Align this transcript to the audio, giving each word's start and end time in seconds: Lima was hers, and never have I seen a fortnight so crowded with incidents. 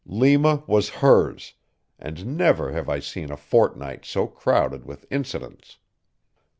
Lima 0.07 0.63
was 0.65 0.89
hers, 1.05 1.53
and 1.99 2.35
never 2.35 2.71
have 2.71 2.89
I 2.89 2.97
seen 2.97 3.31
a 3.31 3.37
fortnight 3.37 4.03
so 4.03 4.25
crowded 4.25 4.83
with 4.83 5.05
incidents. 5.11 5.77